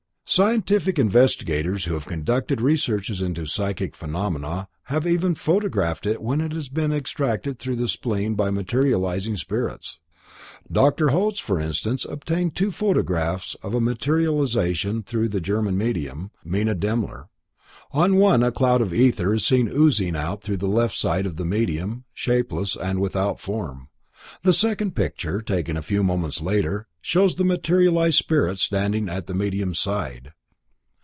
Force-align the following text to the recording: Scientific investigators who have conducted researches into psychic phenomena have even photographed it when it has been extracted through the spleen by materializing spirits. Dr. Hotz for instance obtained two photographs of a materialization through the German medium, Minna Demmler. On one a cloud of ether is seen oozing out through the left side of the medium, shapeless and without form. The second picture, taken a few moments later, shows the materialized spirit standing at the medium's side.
Scientific 0.33 0.97
investigators 0.97 1.83
who 1.83 1.93
have 1.93 2.05
conducted 2.05 2.61
researches 2.61 3.21
into 3.21 3.45
psychic 3.45 3.93
phenomena 3.97 4.69
have 4.83 5.05
even 5.05 5.35
photographed 5.35 6.05
it 6.05 6.21
when 6.21 6.39
it 6.39 6.53
has 6.53 6.69
been 6.69 6.93
extracted 6.93 7.59
through 7.59 7.75
the 7.75 7.85
spleen 7.89 8.33
by 8.33 8.49
materializing 8.49 9.35
spirits. 9.35 9.99
Dr. 10.71 11.09
Hotz 11.09 11.39
for 11.39 11.59
instance 11.59 12.05
obtained 12.09 12.55
two 12.55 12.71
photographs 12.71 13.55
of 13.61 13.73
a 13.75 13.81
materialization 13.81 15.03
through 15.03 15.27
the 15.27 15.41
German 15.41 15.77
medium, 15.77 16.31
Minna 16.45 16.75
Demmler. 16.75 17.25
On 17.91 18.15
one 18.15 18.41
a 18.41 18.53
cloud 18.53 18.79
of 18.79 18.93
ether 18.93 19.33
is 19.33 19.45
seen 19.45 19.67
oozing 19.67 20.15
out 20.15 20.41
through 20.41 20.57
the 20.63 20.65
left 20.65 20.95
side 20.95 21.25
of 21.25 21.35
the 21.35 21.43
medium, 21.43 22.05
shapeless 22.13 22.77
and 22.81 23.01
without 23.01 23.41
form. 23.41 23.89
The 24.43 24.53
second 24.53 24.95
picture, 24.95 25.41
taken 25.41 25.75
a 25.75 25.81
few 25.81 26.03
moments 26.03 26.41
later, 26.41 26.87
shows 27.03 27.33
the 27.35 27.43
materialized 27.43 28.19
spirit 28.19 28.59
standing 28.59 29.09
at 29.09 29.25
the 29.25 29.33
medium's 29.33 29.79
side. 29.79 30.33